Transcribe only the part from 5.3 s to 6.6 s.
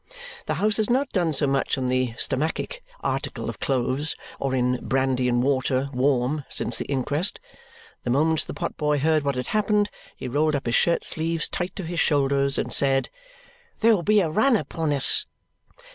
water warm